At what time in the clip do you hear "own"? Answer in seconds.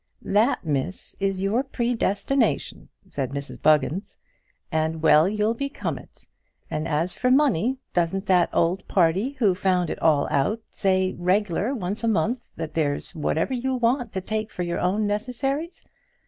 14.79-15.05